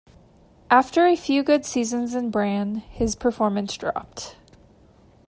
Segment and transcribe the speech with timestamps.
[0.71, 4.35] After a few good seasons in Brann, his performance dropped.